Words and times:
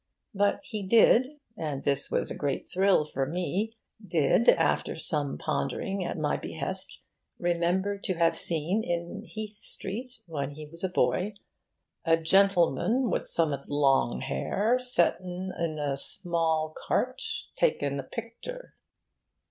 But 0.33 0.65
he 0.65 0.81
did 0.81 1.37
and 1.55 1.83
this 1.83 2.09
was 2.09 2.31
a 2.31 2.35
great 2.35 2.67
thrill 2.67 3.05
for 3.05 3.27
me 3.27 3.69
did, 4.03 4.49
after 4.49 4.95
some 4.95 5.37
pondering 5.37 6.03
at 6.03 6.17
my 6.17 6.37
behest, 6.37 6.97
remember 7.37 7.99
to 7.99 8.15
have 8.15 8.35
seen 8.35 8.83
in 8.83 9.21
Heath 9.25 9.59
Street, 9.59 10.21
when 10.25 10.55
he 10.55 10.65
was 10.65 10.83
a 10.83 10.89
boy, 10.89 11.35
'a 12.03 12.17
gen'leman 12.17 13.11
with 13.11 13.27
summut 13.27 13.65
long 13.69 14.21
hair, 14.21 14.79
settin' 14.79 15.53
in 15.59 15.77
a 15.77 15.95
small 15.95 16.73
cart, 16.75 17.21
takin' 17.55 17.99
a 17.99 18.03
pictur'. 18.03 18.73